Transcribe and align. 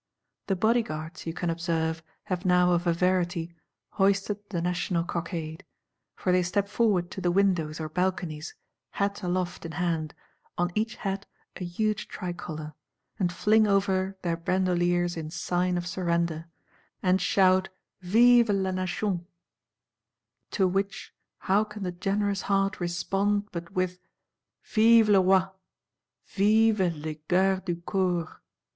The 0.47 0.55
Bodyguards, 0.55 1.27
you 1.27 1.33
can 1.35 1.51
observe, 1.51 2.01
have 2.23 2.43
now 2.43 2.71
of 2.71 2.87
a 2.87 2.91
verity, 2.91 3.53
"hoisted 3.99 4.39
the 4.49 4.59
National 4.59 5.03
Cockade:" 5.03 5.63
for 6.15 6.31
they 6.31 6.41
step 6.41 6.67
forward 6.67 7.11
to 7.11 7.21
the 7.21 7.29
windows 7.29 7.79
or 7.79 7.87
balconies, 7.87 8.55
hat 8.93 9.21
aloft 9.21 9.63
in 9.63 9.73
hand, 9.73 10.15
on 10.57 10.71
each 10.73 10.95
hat 10.95 11.27
a 11.57 11.63
huge 11.63 12.07
tricolor; 12.07 12.73
and 13.19 13.31
fling 13.31 13.67
over 13.67 14.17
their 14.23 14.35
bandoleers 14.35 15.15
in 15.15 15.29
sign 15.29 15.77
of 15.77 15.85
surrender; 15.85 16.47
and 17.03 17.21
shout 17.21 17.69
Vive 18.01 18.49
la 18.49 18.71
Nation. 18.71 19.27
To 20.49 20.67
which 20.67 21.13
how 21.37 21.63
can 21.63 21.83
the 21.83 21.91
generous 21.91 22.41
heart 22.41 22.79
respond 22.79 23.49
but 23.51 23.73
with, 23.73 23.99
_Vive 24.65 25.09
le 25.09 25.21
Roi; 25.21 25.47
vivent 26.25 26.95
les 26.95 27.19
Gardes 27.29 27.63
du 27.65 27.75
Corps? 27.75 28.41